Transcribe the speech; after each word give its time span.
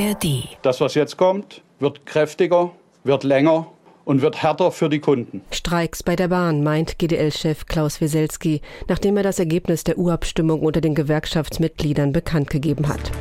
ARD. 0.00 0.48
Das, 0.62 0.80
was 0.80 0.94
jetzt 0.94 1.16
kommt, 1.16 1.62
wird 1.78 2.06
kräftiger, 2.06 2.70
wird 3.04 3.24
länger 3.24 3.66
und 4.04 4.22
wird 4.22 4.42
härter 4.42 4.70
für 4.72 4.88
die 4.88 5.00
Kunden. 5.00 5.42
Streiks 5.50 6.02
bei 6.02 6.16
der 6.16 6.28
Bahn, 6.28 6.62
meint 6.62 6.98
GDL-Chef 6.98 7.66
Klaus 7.66 8.00
Wieselski, 8.00 8.60
nachdem 8.88 9.16
er 9.16 9.22
das 9.22 9.38
Ergebnis 9.38 9.84
der 9.84 9.98
Urabstimmung 9.98 10.62
unter 10.62 10.80
den 10.80 10.94
Gewerkschaftsmitgliedern 10.94 12.12
bekannt 12.12 12.50
gegeben 12.50 12.88
hat. 12.88 13.12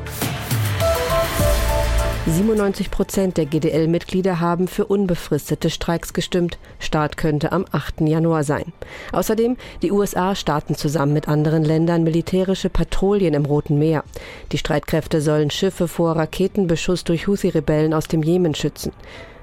97 2.32 2.92
Prozent 2.92 3.38
der 3.38 3.46
GDL-Mitglieder 3.46 4.40
haben 4.40 4.68
für 4.68 4.86
unbefristete 4.86 5.70
Streiks 5.70 6.14
gestimmt. 6.14 6.60
Start 6.80 7.18
könnte 7.18 7.52
am 7.52 7.66
8. 7.72 8.02
Januar 8.02 8.44
sein. 8.44 8.72
Außerdem, 9.12 9.58
die 9.82 9.92
USA 9.92 10.36
starten 10.36 10.76
zusammen 10.76 11.14
mit 11.14 11.28
anderen 11.28 11.64
Ländern 11.64 12.04
militärische 12.04 12.70
Patrouillen 12.70 13.34
im 13.34 13.46
Roten 13.46 13.80
Meer. 13.80 14.04
Die 14.52 14.58
Streitkräfte 14.58 15.22
sollen 15.22 15.50
Schiffe 15.50 15.88
vor 15.88 16.16
Raketenbeschuss 16.16 17.04
durch 17.04 17.28
Houthi-Rebellen 17.28 17.94
aus 17.94 18.08
dem 18.08 18.22
Jemen 18.22 18.54
schützen. 18.54 18.92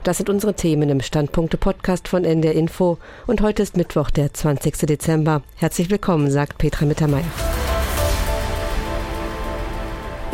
Das 0.04 0.18
sind 0.18 0.30
unsere 0.30 0.54
Themen 0.54 0.88
im 0.88 1.00
Standpunkte-Podcast 1.00 2.06
von 2.06 2.24
NDR 2.24 2.54
Info. 2.54 2.98
Und 3.26 3.40
heute 3.40 3.64
ist 3.64 3.76
Mittwoch, 3.76 4.10
der 4.10 4.32
20. 4.32 4.86
Dezember. 4.86 5.42
Herzlich 5.56 5.90
willkommen, 5.90 6.30
sagt 6.30 6.58
Petra 6.58 6.86
Mittermeier. 6.86 7.24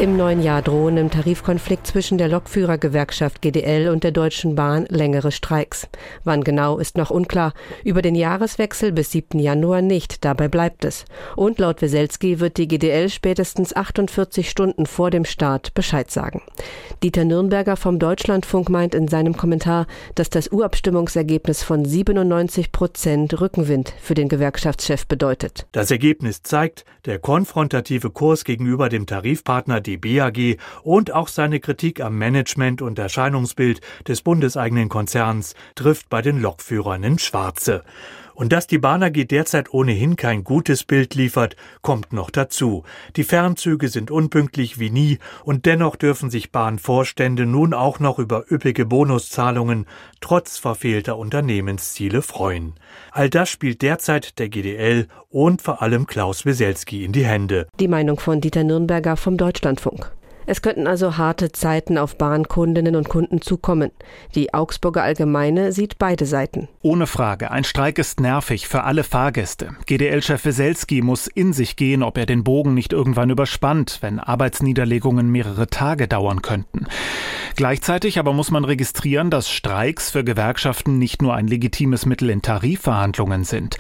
Im 0.03 0.17
neuen 0.17 0.43
Jahr 0.43 0.63
drohen 0.63 0.97
im 0.97 1.13
Tarifkonflikt 1.13 1.87
zwischen 1.87 2.19
der 2.19 2.27
Lokführergewerkschaft 2.27 3.41
GDL 3.41 3.89
und 3.89 4.03
der 4.03 4.11
Deutschen 4.11 4.57
Bahn 4.57 4.85
längere 4.89 5.31
Streiks. 5.31 5.87
Wann 6.25 6.43
genau 6.43 6.79
ist 6.79 6.97
noch 6.97 7.11
unklar. 7.11 7.53
Über 7.85 8.03
den 8.03 8.17
Jahreswechsel 8.17 8.91
bis 8.91 9.13
7. 9.13 9.39
Januar 9.39 9.81
nicht, 9.81 10.25
dabei 10.25 10.49
bleibt 10.49 10.85
es. 10.85 11.05
Und 11.37 11.61
laut 11.61 11.83
Weselski 11.83 12.41
wird 12.41 12.57
die 12.57 12.67
GDL 12.67 13.11
spätestens 13.11 13.77
48 13.77 14.51
Stunden 14.51 14.87
vor 14.87 15.13
dem 15.13 15.25
Start 15.25 15.73
Bescheid 15.75 16.11
sagen. 16.11 16.43
Dieter 17.05 17.25
Nürnberger 17.25 17.77
vom 17.77 18.01
Deutschlandfunk 18.01 18.71
meint 18.71 18.97
in 18.97 19.07
seinem 19.07 19.37
Kommentar, 19.37 19.87
dass 20.17 20.31
das 20.31 20.49
Urabstimmungsergebnis 20.49 21.63
von 21.63 21.85
97 21.85 22.73
Prozent 22.73 23.41
Rückenwind 23.41 23.95
für 24.01 24.15
den 24.15 24.29
Gewerkschaftschef 24.29 25.07
bedeutet. 25.07 25.69
Das 25.71 25.93
Ergebnis 25.93 26.43
zeigt, 26.43 26.85
der 27.05 27.21
konfrontative 27.21 28.11
Kurs 28.11 28.45
gegenüber 28.45 28.89
dem 28.89 29.07
Tarifpartner 29.07 29.81
die 29.93 30.19
BAG 30.19 30.59
und 30.83 31.13
auch 31.13 31.29
seine 31.29 31.61
Kritik 31.61 32.01
am 32.01 32.17
Management 32.17 32.83
und 32.83 32.99
Erscheinungsbild 32.99 33.81
des 34.09 34.23
bundeseigenen 34.23 34.89
Konzerns 34.89 35.55
trifft 35.75 36.09
bei 36.09 36.23
den 36.23 36.41
Lokführern 36.41 37.03
ins 37.03 37.23
Schwarze. 37.23 37.85
Und 38.35 38.53
dass 38.53 38.67
die 38.67 38.79
Bahn 38.79 39.03
AG 39.03 39.13
derzeit 39.13 39.73
ohnehin 39.73 40.17
kein 40.17 40.45
gutes 40.45 40.85
Bild 40.85 41.15
liefert, 41.15 41.57
kommt 41.83 42.13
noch 42.13 42.31
dazu. 42.31 42.85
Die 43.17 43.25
Fernzüge 43.25 43.89
sind 43.89 44.11
unpünktlich 44.11 44.79
wie 44.79 44.91
nie 44.91 45.19
und 45.45 45.67
dennoch 45.67 45.97
dürfen 45.97 46.31
sich 46.31 46.53
Bahnvorstände 46.53 47.47
nun 47.47 47.75
auch 47.75 48.01
noch 48.01 48.19
über 48.19 48.45
üppige 48.51 48.87
Bonuszahlungen 48.87 49.87
trotz 50.21 50.59
verfehlter 50.59 51.19
Unternehmensziele 51.19 52.23
freuen. 52.23 52.75
All 53.11 53.29
das 53.29 53.49
spielt 53.49 53.83
derzeit 53.83 54.39
der 54.39 54.49
GDL 54.49 55.09
und 55.31 55.63
vor 55.63 55.83
allem 55.83 56.07
Klaus 56.07 56.47
Weselski 56.47 57.05
in 57.05 57.13
die 57.13 57.27
Hände. 57.27 57.69
Die 57.81 57.89
Meinung 57.89 58.21
von 58.21 58.41
Dieter 58.41 58.65
Nürnberger 58.65 59.17
vom 59.17 59.37
Deutschlandfunk. 59.37 60.13
Es 60.47 60.61
könnten 60.61 60.87
also 60.87 61.17
harte 61.17 61.53
Zeiten 61.53 61.99
auf 61.99 62.17
Bahnkundinnen 62.17 62.97
und 62.97 63.09
Kunden 63.09 63.41
zukommen. 63.41 63.91
Die 64.35 64.53
Augsburger 64.53 65.03
Allgemeine 65.03 65.73
sieht 65.73 65.99
beide 65.99 66.27
Seiten. 66.27 66.69
Ohne 66.83 67.07
Frage, 67.07 67.51
ein 67.51 67.65
Streik 67.65 67.99
ist 67.99 68.21
nervig 68.21 68.67
für 68.67 68.83
alle 68.83 69.05
Fahrgäste. 69.05 69.77
GDL-Chef 69.87 70.45
Weselski 70.45 71.01
muss 71.01 71.29
in 71.29 71.53
sich 71.53 71.77
gehen, 71.77 72.03
ob 72.03 72.19
er 72.19 72.27
den 72.27 72.43
Bogen 72.43 72.75
nicht 72.75 72.93
irgendwann 72.93 73.31
überspannt, 73.31 73.99
wenn 74.01 74.19
Arbeitsniederlegungen 74.19 75.31
mehrere 75.31 75.69
Tage 75.69 76.09
dauern 76.09 76.43
könnten. 76.43 76.87
Gleichzeitig 77.55 78.19
aber 78.19 78.33
muss 78.33 78.51
man 78.51 78.65
registrieren, 78.65 79.31
dass 79.31 79.51
Streiks 79.51 80.11
für 80.11 80.25
Gewerkschaften 80.25 80.99
nicht 80.99 81.23
nur 81.23 81.35
ein 81.35 81.47
legitimes 81.47 82.07
Mittel 82.07 82.31
in 82.31 82.43
Tarifverhandlungen 82.43 83.45
sind. 83.45 83.77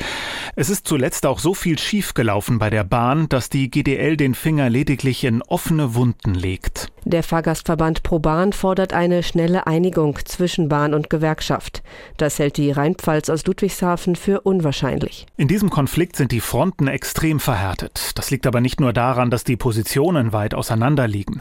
Es 0.54 0.68
ist 0.68 0.86
zuletzt 0.86 1.26
auch 1.26 1.38
so 1.38 1.54
viel 1.54 1.78
schiefgelaufen 1.78 2.58
bei 2.58 2.70
der 2.70 2.84
Bahn, 2.84 3.28
dass 3.28 3.48
die 3.48 3.70
GDL 3.70 4.16
den 4.16 4.34
Finger 4.34 4.68
lediglich 4.68 5.24
in 5.24 5.42
offene 5.42 5.94
Wunden 5.94 6.34
legt 6.34 6.51
liegt. 6.52 6.91
Der 7.04 7.24
Fahrgastverband 7.24 8.04
ProBahn 8.04 8.52
fordert 8.52 8.92
eine 8.92 9.24
schnelle 9.24 9.66
Einigung 9.66 10.20
zwischen 10.24 10.68
Bahn 10.68 10.94
und 10.94 11.10
Gewerkschaft. 11.10 11.82
Das 12.16 12.38
hält 12.38 12.56
die 12.56 12.70
Rheinpfalz 12.70 13.28
aus 13.28 13.44
Ludwigshafen 13.44 14.14
für 14.14 14.42
unwahrscheinlich. 14.42 15.26
In 15.36 15.48
diesem 15.48 15.68
Konflikt 15.68 16.14
sind 16.14 16.30
die 16.30 16.40
Fronten 16.40 16.86
extrem 16.86 17.40
verhärtet. 17.40 18.12
Das 18.14 18.30
liegt 18.30 18.46
aber 18.46 18.60
nicht 18.60 18.80
nur 18.80 18.92
daran, 18.92 19.30
dass 19.30 19.42
die 19.42 19.56
Positionen 19.56 20.32
weit 20.32 20.54
auseinander 20.54 21.08
liegen. 21.08 21.40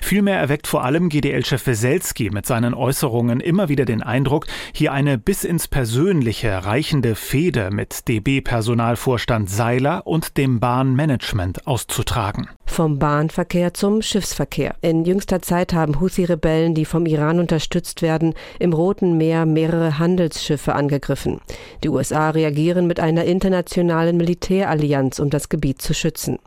Vielmehr 0.00 0.38
erweckt 0.38 0.66
vor 0.66 0.82
allem 0.82 1.10
GDL-Chef 1.10 1.66
Weselski 1.66 2.30
mit 2.30 2.46
seinen 2.46 2.72
Äußerungen 2.72 3.40
immer 3.40 3.68
wieder 3.68 3.84
den 3.84 4.02
Eindruck, 4.02 4.46
hier 4.72 4.92
eine 4.92 5.18
bis 5.18 5.44
ins 5.44 5.68
Persönliche 5.68 6.64
reichende 6.64 7.16
Fehde 7.16 7.70
mit 7.70 8.08
DB-Personalvorstand 8.08 9.50
Seiler 9.50 10.06
und 10.06 10.38
dem 10.38 10.58
Bahnmanagement 10.58 11.66
auszutragen. 11.66 12.48
Vom 12.64 12.98
Bahnverkehr 12.98 13.74
zum 13.74 14.00
Schiffsverkehr. 14.00 14.76
In 14.80 15.01
jüngster 15.04 15.42
Zeit 15.42 15.72
haben 15.72 16.00
Houthi-Rebellen, 16.00 16.74
die 16.74 16.84
vom 16.84 17.06
Iran 17.06 17.38
unterstützt 17.38 18.02
werden, 18.02 18.34
im 18.58 18.72
Roten 18.72 19.16
Meer 19.16 19.46
mehrere 19.46 19.98
Handelsschiffe 19.98 20.74
angegriffen. 20.74 21.40
Die 21.84 21.88
USA 21.88 22.30
reagieren 22.30 22.86
mit 22.86 23.00
einer 23.00 23.24
internationalen 23.24 24.16
Militärallianz, 24.16 25.18
um 25.18 25.30
das 25.30 25.48
Gebiet 25.48 25.82
zu 25.82 25.94
schützen. 25.94 26.38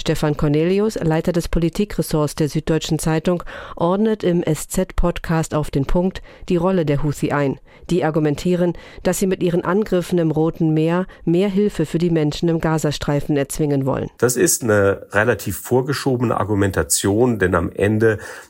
Stefan 0.00 0.36
Cornelius, 0.36 0.94
Leiter 0.94 1.32
des 1.32 1.48
Politikressorts 1.48 2.34
der 2.34 2.48
Süddeutschen 2.48 2.98
Zeitung, 2.98 3.42
ordnet 3.76 4.24
im 4.24 4.42
SZ-Podcast 4.42 5.54
auf 5.54 5.70
den 5.70 5.84
Punkt 5.84 6.22
die 6.48 6.56
Rolle 6.56 6.86
der 6.86 7.02
Houthi 7.02 7.32
ein. 7.32 7.60
Die 7.90 8.04
argumentieren, 8.04 8.74
dass 9.02 9.18
sie 9.18 9.26
mit 9.26 9.42
ihren 9.42 9.64
Angriffen 9.64 10.18
im 10.18 10.30
Roten 10.30 10.72
Meer 10.72 11.06
mehr 11.24 11.48
Hilfe 11.48 11.86
für 11.86 11.98
die 11.98 12.10
Menschen 12.10 12.48
im 12.48 12.60
Gazastreifen 12.60 13.36
erzwingen 13.36 13.84
wollen. 13.84 14.08
Das 14.18 14.36
ist 14.36 14.62
eine 14.62 15.06
relativ 15.12 15.58
vorgeschobene 15.58 16.38
Argumentation, 16.38 17.38
denn 17.38 17.54
am 17.54 17.70
Ende 17.70 17.99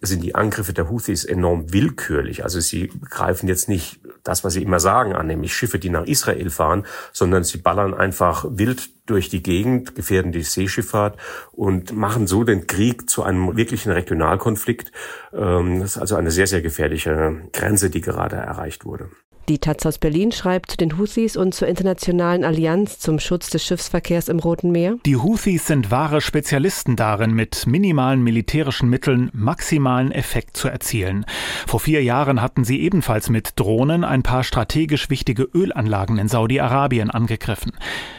sind 0.00 0.22
die 0.22 0.34
Angriffe 0.34 0.72
der 0.72 0.88
Houthis 0.88 1.25
enorm 1.25 1.72
willkürlich. 1.72 2.44
Also 2.44 2.61
sie 2.61 2.91
greifen 3.09 3.49
jetzt 3.49 3.69
nicht 3.69 4.00
das, 4.25 4.44
was 4.44 4.55
sie 4.55 4.62
immer 4.62 4.81
sagen, 4.81 5.15
an, 5.15 5.27
nämlich 5.27 5.55
Schiffe, 5.55 5.78
die 5.78 5.91
nach 5.91 6.06
Israel 6.06 6.50
fahren, 6.50 6.87
sondern 7.12 7.44
sie 7.44 7.59
ballern 7.59 7.94
einfach 7.94 8.44
wild 8.49 8.91
durch 9.06 9.28
die 9.28 9.43
Gegend, 9.43 9.94
gefährden 9.94 10.33
die 10.33 10.43
Seeschifffahrt 10.43 11.19
und 11.53 11.94
machen 11.97 12.27
so 12.27 12.44
den 12.44 12.66
Krieg 12.66 13.10
zu 13.10 13.22
einem 13.22 13.56
wirklichen 13.56 13.93
Regionalkonflikt. 13.93 14.93
Ähm, 15.33 15.81
das 15.81 15.97
ist 15.97 15.99
also 15.99 16.16
eine 16.16 16.31
sehr, 16.31 16.47
sehr 16.47 16.62
gefährliche 16.62 17.43
Grenze, 17.53 17.91
die 17.91 18.00
gerade 18.00 18.37
erreicht 18.37 18.84
wurde. 18.84 19.10
Die 19.49 19.59
Taz 19.59 19.84
aus 19.84 19.99
Berlin 19.99 20.31
schreibt 20.31 20.71
zu 20.71 20.77
den 20.77 20.97
Houthis 20.97 21.37
und 21.37 21.55
zur 21.55 21.67
internationalen 21.67 22.45
Allianz 22.45 22.99
zum 22.99 23.19
Schutz 23.19 23.51
des 23.51 23.65
Schiffsverkehrs 23.65 24.28
im 24.28 24.39
Roten 24.39 24.71
Meer. 24.71 24.97
Die 25.05 25.17
Houthis 25.17 25.67
sind 25.67 25.91
wahre 25.91 26.21
Spezialisten 26.21 26.95
darin, 26.95 27.34
mit 27.34 27.67
minimalen 27.67 28.23
militärischen 28.23 28.89
Mitteln 28.89 29.31
maximalen 29.33 30.12
Effekt 30.12 30.56
zu 30.56 30.69
erzielen. 30.69 31.27
Vor 31.67 31.81
vier 31.81 32.03
Jahren 32.03 32.41
hatten 32.41 32.65
sie 32.65 32.81
ebenfalls 32.81 33.28
mit 33.28 33.59
Drohnen 33.59 34.05
ein 34.05 34.23
paar 34.23 34.45
strategisch 34.45 35.11
wichtige 35.11 35.43
Ölanlagen 35.43 36.19
in 36.19 36.28
Saudi-Arabien 36.28 37.11
angegriffen. 37.11 37.72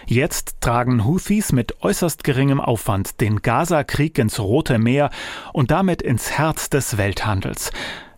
Jetzt 0.07 0.55
tragen 0.59 1.05
Houthis 1.05 1.53
mit 1.53 1.81
äußerst 1.81 2.25
geringem 2.25 2.59
Aufwand 2.59 3.21
den 3.21 3.41
Gaza-Krieg 3.41 4.17
ins 4.17 4.39
Rote 4.39 4.79
Meer 4.79 5.09
und 5.53 5.71
damit 5.71 6.01
ins 6.01 6.31
Herz 6.31 6.69
des 6.69 6.97
Welthandels. 6.97 7.71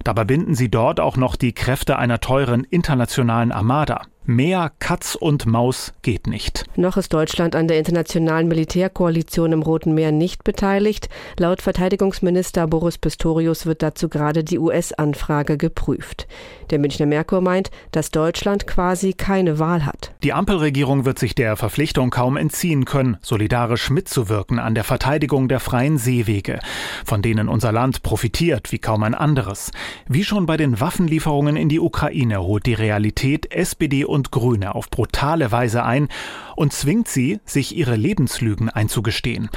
Dabei 0.03 0.25
binden 0.25 0.55
sie 0.55 0.69
dort 0.69 0.99
auch 0.99 1.17
noch 1.17 1.35
die 1.35 1.53
Kräfte 1.53 1.97
einer 1.97 2.19
teuren 2.19 2.65
internationalen 2.65 3.51
Armada. 3.51 4.01
Mehr 4.25 4.71
Katz 4.79 5.15
und 5.15 5.45
Maus 5.45 5.93
geht 6.01 6.27
nicht. 6.27 6.63
Noch 6.77 6.95
ist 6.95 7.13
Deutschland 7.13 7.57
an 7.57 7.67
der 7.67 7.77
internationalen 7.77 8.47
Militärkoalition 8.47 9.51
im 9.51 9.61
Roten 9.61 9.93
Meer 9.93 10.13
nicht 10.13 10.45
beteiligt. 10.45 11.09
Laut 11.37 11.61
Verteidigungsminister 11.61 12.65
Boris 12.67 12.97
Pistorius 12.97 13.65
wird 13.65 13.83
dazu 13.83 14.07
gerade 14.07 14.45
die 14.45 14.59
US-Anfrage 14.59 15.57
geprüft. 15.57 16.27
Der 16.69 16.79
Münchner 16.79 17.05
Merkur 17.05 17.41
meint, 17.41 17.69
dass 17.91 18.11
Deutschland 18.11 18.65
quasi 18.65 19.11
keine 19.11 19.59
Wahl 19.59 19.85
hat. 19.85 20.13
Die 20.23 20.31
Ampelregierung 20.31 21.03
wird 21.03 21.19
sich 21.19 21.35
der 21.35 21.57
Verpflichtung 21.57 22.09
kaum 22.09 22.37
entziehen 22.37 22.85
können, 22.85 23.17
solidarisch 23.21 23.89
mitzuwirken 23.89 24.57
an 24.57 24.73
der 24.73 24.85
Verteidigung 24.85 25.49
der 25.49 25.59
freien 25.59 25.97
Seewege, 25.97 26.59
von 27.03 27.21
denen 27.21 27.49
unser 27.49 27.73
Land 27.73 28.03
profitiert 28.03 28.71
wie 28.71 28.79
kaum 28.79 29.03
ein 29.03 29.15
anderes. 29.15 29.71
Wie 30.07 30.23
schon 30.23 30.45
bei 30.45 30.55
den 30.55 30.79
Waffenlieferungen 30.79 31.57
in 31.57 31.67
die 31.67 31.81
Ukraine 31.81 32.41
holt 32.41 32.65
die 32.65 32.73
Realität 32.73 33.51
SPD 33.51 34.05
und 34.13 34.31
Grüne 34.31 34.75
auf 34.75 34.89
brutale 34.89 35.51
Weise 35.51 35.83
ein 35.83 36.07
und 36.55 36.71
zwingt 36.71 37.07
sie, 37.07 37.39
sich 37.45 37.75
ihre 37.75 37.95
Lebenslügen 37.95 38.69
einzugestehen. 38.69 39.49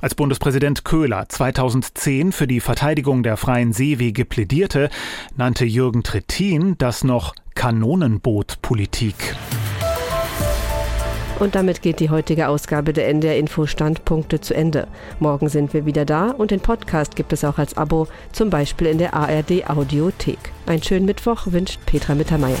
Als 0.00 0.14
Bundespräsident 0.14 0.84
Köhler 0.84 1.28
2010 1.28 2.30
für 2.32 2.46
die 2.46 2.60
Verteidigung 2.60 3.24
der 3.24 3.36
freien 3.36 3.72
Seewege 3.72 4.24
plädierte, 4.24 4.88
nannte 5.36 5.64
Jürgen 5.64 6.04
Trittin 6.04 6.78
das 6.78 7.02
noch 7.02 7.34
Kanonenbootpolitik. 7.56 9.36
Und 11.40 11.56
damit 11.56 11.82
geht 11.82 11.98
die 11.98 12.10
heutige 12.10 12.48
Ausgabe 12.48 12.92
der 12.92 13.08
NDR 13.08 13.36
Info 13.36 13.66
Standpunkte 13.66 14.40
zu 14.40 14.54
Ende. 14.54 14.86
Morgen 15.18 15.48
sind 15.48 15.74
wir 15.74 15.84
wieder 15.84 16.04
da 16.04 16.30
und 16.30 16.52
den 16.52 16.60
Podcast 16.60 17.16
gibt 17.16 17.32
es 17.32 17.44
auch 17.44 17.58
als 17.58 17.76
Abo, 17.76 18.06
zum 18.30 18.50
Beispiel 18.50 18.86
in 18.86 18.98
der 18.98 19.14
ARD 19.14 19.68
Audiothek. 19.68 20.38
Einen 20.66 20.82
schönen 20.82 21.06
Mittwoch 21.06 21.46
wünscht 21.46 21.80
Petra 21.86 22.14
Mittermeier. 22.14 22.60